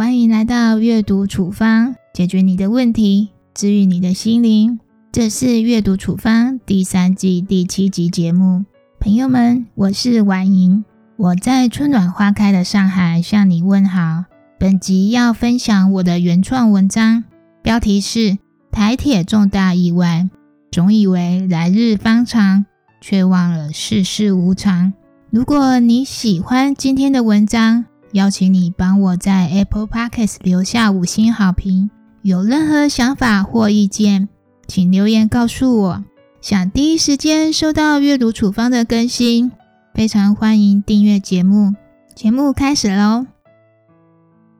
[0.00, 4.80] 欢迎来到阅读处方，解决你的问题，治愈你的心灵。
[5.12, 8.64] 这是阅读处方第三季第七集节目。
[8.98, 10.86] 朋友们，我是婉莹，
[11.18, 14.24] 我在春暖花开的上海向你问好。
[14.58, 17.24] 本集要分享我的原创文章，
[17.60, 18.18] 标题是
[18.72, 20.26] 《台铁重大意外》，
[20.72, 22.64] 总以为来日方长，
[23.02, 24.94] 却忘了世事无常。
[25.28, 31.90] 如果你喜欢今天的文章，邀请你帮我在 Apple Podcast 留下五星好评。
[32.22, 34.28] 有任何想法或意见，
[34.66, 36.04] 请留言告诉我。
[36.40, 39.52] 想第一时间收到阅读处方的更新，
[39.94, 41.74] 非常欢迎订阅节目。
[42.14, 43.26] 节目开始喽！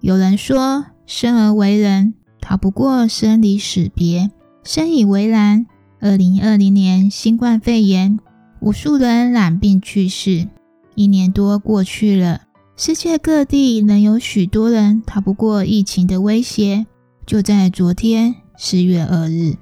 [0.00, 4.30] 有人说，生而为人，逃不过生离死别。
[4.62, 5.66] 深以为然。
[6.00, 8.20] 二零二零年新冠肺炎，
[8.60, 10.46] 无数人染病去世，
[10.94, 12.42] 一年多过去了。
[12.80, 16.86] 世界各地仍有许多人逃不过疫情的威胁。
[17.26, 19.56] 就在昨天，四月二日，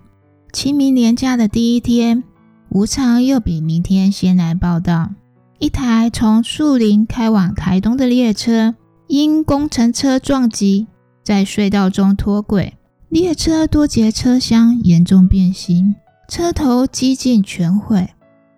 [0.53, 2.23] 清明年假的第一天，
[2.69, 5.13] 无常又比明天先来报道：
[5.59, 8.75] 一台从树林开往台东的列车
[9.07, 10.87] 因工程车撞击，
[11.25, 12.75] 在隧道中脱轨，
[13.09, 15.95] 列车多节车厢严重变形，
[16.29, 18.11] 车头几近全毁。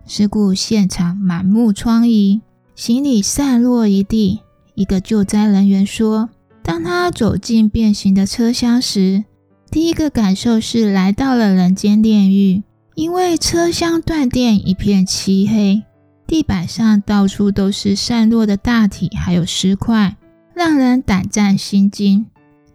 [0.05, 2.41] 事故现场满目疮痍，
[2.75, 4.41] 行李散落一地。
[4.79, 6.29] 一个救灾人员说
[6.63, 9.25] ：“当他走进变形的车厢时，
[9.69, 12.63] 第一个感受是来到了人间炼狱，
[12.95, 15.83] 因为车厢断电，一片漆黑，
[16.25, 20.15] 地板上到处都是散落的大体，还有尸块，
[20.55, 22.27] 让人胆战心惊。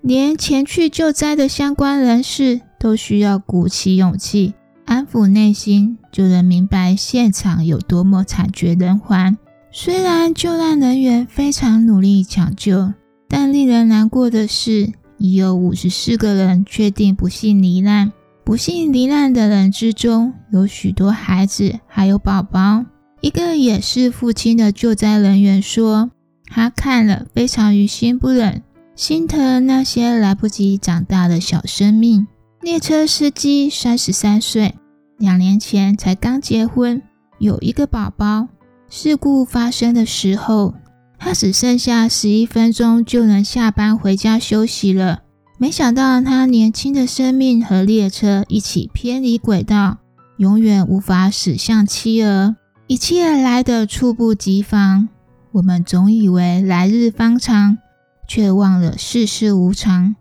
[0.02, 4.52] 连前去救灾的相关人士都需要鼓起勇气，
[4.84, 9.39] 安抚内心，就能明白现场有多么惨绝人寰。”
[9.77, 12.92] 虽然救难人员非常努力抢救，
[13.28, 18.13] 但令人难过的是，已有五十四个人确定不幸罹难。
[18.45, 22.84] 不幸罹难的人之中，有许多孩子，还有宝宝。
[23.20, 26.13] 一个也是父亲的救灾人员说
[26.46, 28.63] ：“他看了非常于心不忍，
[28.95, 32.29] 心疼那些来不及长大的小生命。”
[32.63, 34.77] 列车司机三十三岁，
[35.18, 37.02] 两年前才刚结婚，
[37.40, 38.46] 有一个宝宝。
[38.89, 40.74] 事故发生的时候，
[41.18, 45.22] 他只剩下十一分钟就能下班回家休息了。
[45.58, 49.98] 没想到他年轻的生命和列车一起偏离轨道，
[50.36, 52.56] 永远无法驶向妻儿。
[52.86, 55.08] 一切来得猝不及防。
[55.52, 57.78] 我们总以为来日方长，
[58.28, 60.16] 却忘了世事无常。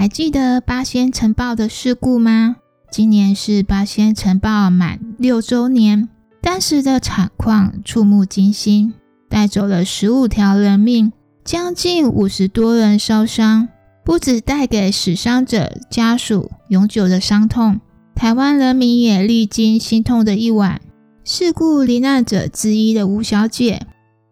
[0.00, 2.56] 还记得八仙城堡的事故吗？
[2.90, 6.08] 今年是八仙城堡满六周年，
[6.40, 8.94] 当时的惨况触目惊心，
[9.28, 11.12] 带走了十五条人命，
[11.44, 13.68] 将近五十多人烧伤，
[14.02, 17.78] 不止带给死伤者家属永久的伤痛，
[18.14, 20.80] 台湾人民也历经心痛的一晚。
[21.24, 23.82] 事故罹难者之一的吴小姐，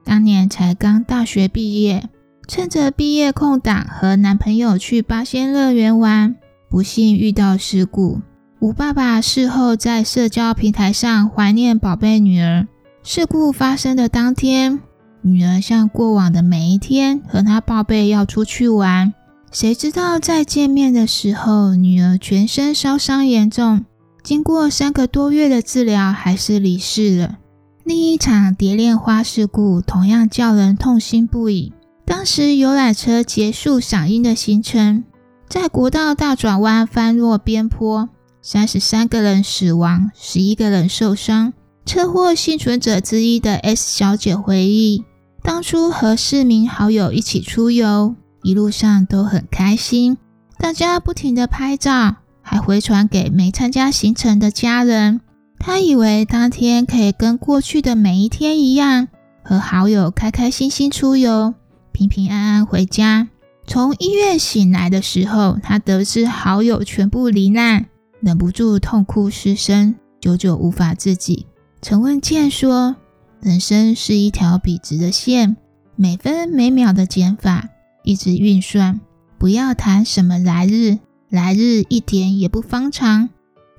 [0.03, 2.09] 当年才刚大学毕业。
[2.49, 6.35] 趁着毕业空档，和男朋友去八仙乐园玩，
[6.71, 8.23] 不幸遇到事故。
[8.59, 12.67] 吴爸爸事后在社交平台上怀念宝贝女儿。
[13.03, 14.81] 事故发生的当天，
[15.21, 19.13] 女儿像过往的每一天和他报备要出去玩，
[19.53, 23.85] 谁知道在见面的时候，女儿全身烧伤严重，
[24.23, 27.37] 经过三个多月的治疗，还是离世了。
[27.85, 31.75] 另一场蝶恋花事故同样叫人痛心不已。
[32.09, 35.05] 当时游览车结束赏樱的行程，
[35.47, 38.09] 在国道大转弯翻落边坡，
[38.41, 41.53] 三十三个人死亡，十一个人受伤。
[41.85, 45.05] 车祸幸存者之一的 S 小姐回忆，
[45.43, 50.17] 当初和四名好友一起出游，一路上都很开心，
[50.59, 55.21] 大家不停的拍照，还回传给没参加行程的家人。
[55.59, 59.09] 她以为当天可以跟过去的每一天一样，
[59.45, 61.53] 和好友开开心心出游。
[61.99, 63.29] 平平安安回家。
[63.67, 67.87] 从医院醒来的时候，他得知好友全部罹难，
[68.21, 71.47] 忍不住痛哭失声，久久无法自己。
[71.83, 72.95] 陈文健说
[73.43, 75.57] ：“人生是一条笔直的线，
[75.97, 77.69] 每分每秒的减法，
[78.05, 79.01] 一直运算。
[79.37, 80.99] 不要谈什么来日，
[81.29, 83.29] 来日一点也不方长，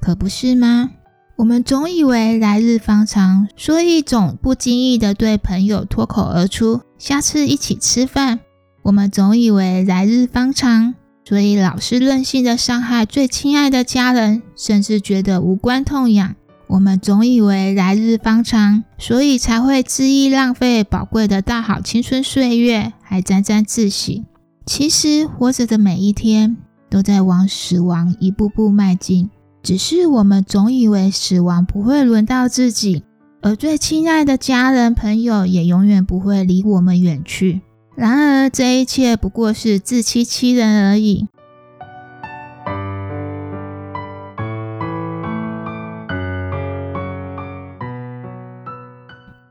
[0.01, 0.92] 可不是吗？”
[1.40, 8.42] 我们总以为来日方长，所以总不经意的对朋友脱口而出：“下次一起吃饭。”
[8.84, 16.36] 我们总以为来日方长，所以老是任性的伤害最亲爱的家人，甚至觉得无关痛痒。
[16.68, 24.26] 我们总以为来日方长，所以才会恣意浪费宝贵的大好青春岁月，还沾沾自喜。
[24.66, 26.58] 其实活着的每一天，
[26.90, 29.30] 都在往死亡一步步迈进。
[29.62, 33.04] 只是我们总以为死亡不会轮到自己，
[33.42, 37.62] 而最亲爱的家人朋友也永远不会离我们远去。
[37.96, 41.28] 然而，这一切不过是自欺欺人而已。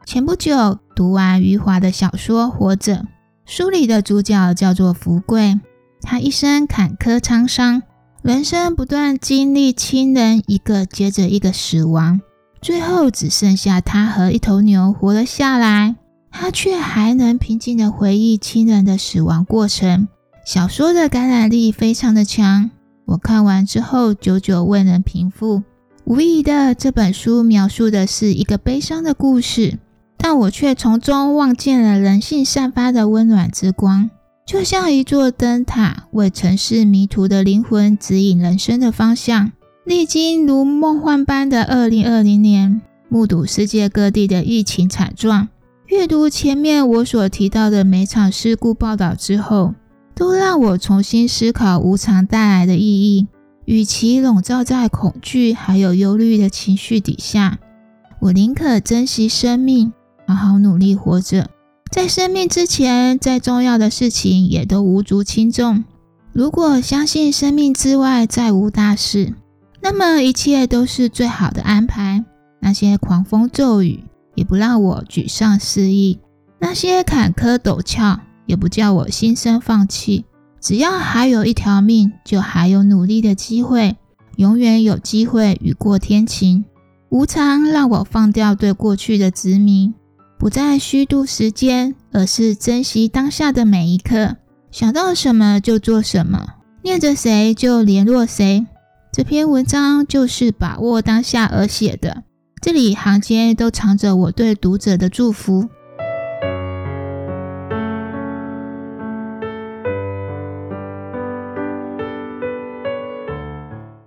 [0.06, 2.94] 前不久读完余华的小说《活着》，
[3.44, 5.60] 书里的主角叫做福贵，
[6.00, 7.82] 他一生坎坷沧桑，
[8.28, 12.20] 人生不断经历亲人一个接着一个死亡，
[12.60, 15.96] 最后只剩下他和一头牛活了下来。
[16.30, 20.08] 他却还能平静地回忆亲人的死亡过程。
[20.44, 22.70] 小说的感染力非常的强，
[23.06, 25.62] 我看完之后久久未能平复。
[26.04, 29.78] 无疑的，这本书描述的是一个悲伤的故事，
[30.18, 34.10] 但我却从中望见了人性散发的温暖之光，
[34.48, 39.52] 就像一座灯塔，为城市迷途的灵魂指引人生的方向。
[39.84, 42.80] 历经如梦幻般的二零二零年，
[43.10, 45.48] 目睹世界各地的疫情惨状。
[45.88, 49.74] 阅读前面我所提到的每场事故报道之后，
[50.14, 53.26] 都让我重新思考无常带来的意义。
[53.66, 57.58] 与其笼罩在恐惧还有忧虑的情绪底下，
[58.18, 59.92] 我宁可珍惜生命，
[60.26, 61.50] 好好努力活着。
[61.90, 65.84] 在生命之前，再重要的事情也都无足轻重。
[66.32, 69.34] 如果相信生命之外再无大事，
[69.80, 72.24] 那么一切都是最好的安排。
[72.60, 74.04] 那些狂风骤雨。
[74.34, 76.20] 也不让我沮丧失意，
[76.60, 80.26] 那些坎坷陡峭也不叫我心生放弃。
[80.60, 83.96] 只要还有一条命，就还有努力的机会，
[84.36, 86.64] 永远有机会雨过天晴。
[87.08, 89.92] 无常让我放掉对过去的执迷，
[90.38, 94.36] 不再虚度时间，而是珍惜当下的每一刻。
[94.70, 98.64] 想到什么就做什么，念着谁就联络谁。
[99.12, 102.22] 这篇文章就是把握当下而写的。
[102.62, 105.68] 这里行间都藏着我对读者的祝福。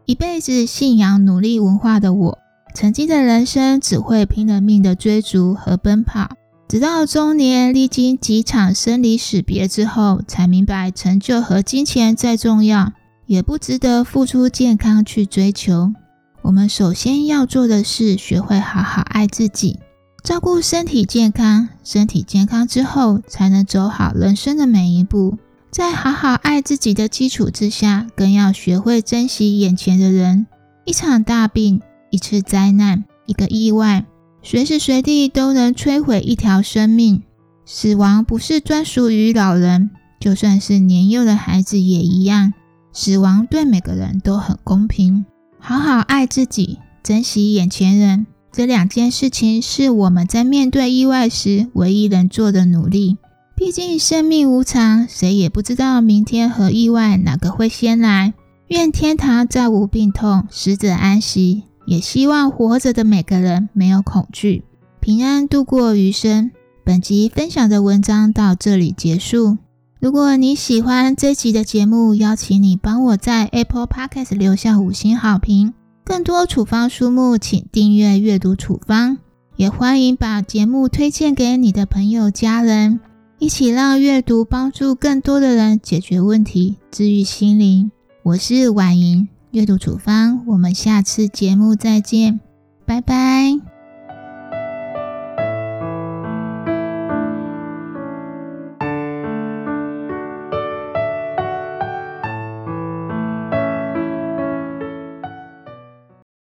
[0.06, 2.39] 一辈子信仰努力文化的我，
[2.73, 6.29] 曾经的人生只会拼了命的追逐和奔跑，
[6.68, 12.94] 直到中年历经几场生离死别之后，才明白成就和金钱再重要，
[13.25, 15.94] 也不值得付出健康去追求。
[16.41, 19.79] 我们首先要做的是学会好好爱自己，
[20.23, 21.69] 照顾身体健康。
[21.83, 25.38] 身体健康之后，才能走好人生的每一步。
[25.71, 30.47] 在好好爱自己的基础之下，更要学会珍惜眼前的人。
[30.83, 34.05] 一场大病，一次灾难，一个意外，
[34.43, 37.23] 随时随地都能摧毁一条生命。
[37.65, 42.53] 死亡不是专属于老人，就算是年幼的孩子也一样。
[42.93, 45.25] 死亡对每个人都很公平。
[45.57, 53.17] 好好爱自己，珍惜眼前人，这两件事情是我们在面对意外时唯一能做的努力。
[53.55, 58.33] 毕竟生命无常，谁也不知道明天和意外哪个会先来。
[58.68, 61.63] 愿天堂再无病痛，死者安息。
[61.85, 64.64] 也希望活着的每个人没有恐惧，
[65.00, 66.52] 平安度过余生。
[66.83, 69.57] 本集分享的文章到这里结束。
[70.00, 75.73] 如果你喜欢这集的节目，邀请你帮我在 Apple Podcast 留下五星好评。
[76.04, 79.19] 更多处方书目，请订阅阅读处方。
[79.56, 83.00] 也欢迎把节目推荐给你的朋友、家人，
[83.38, 87.92] 一起让阅读帮助更多的人解决问题、治愈心灵。
[88.23, 92.39] 我是婉莹，阅读处方，我们下次节目再见，
[92.85, 93.70] 拜拜。